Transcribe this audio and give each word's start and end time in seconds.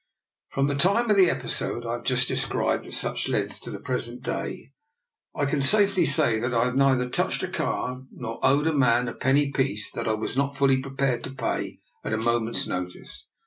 From 0.49 0.65
the 0.65 0.73
time 0.73 1.11
of 1.11 1.15
the 1.15 1.29
episode 1.29 1.85
I 1.85 1.91
have 1.91 2.05
just 2.05 2.27
described 2.27 2.87
at 2.87 2.95
such 2.95 3.29
length 3.29 3.61
to 3.61 3.69
the 3.69 3.79
present 3.79 4.23
day, 4.23 4.71
I 5.35 5.45
can 5.45 5.61
safely 5.61 6.07
say 6.07 6.39
that 6.39 6.55
I 6.55 6.63
have 6.65 6.75
neither 6.75 7.07
touched 7.07 7.43
a 7.43 7.47
card 7.47 8.05
nor 8.11 8.39
owed 8.41 8.65
a 8.65 8.73
man 8.73 9.07
a 9.07 9.13
penny 9.13 9.51
piece 9.51 9.91
that 9.91 10.07
I 10.07 10.13
was 10.13 10.35
not 10.35 10.55
fully 10.57 10.81
prepared 10.81 11.23
to 11.25 11.35
pay 11.35 11.81
at 12.03 12.13
a 12.13 12.17
moment's 12.17 12.65
notice. 12.65 13.27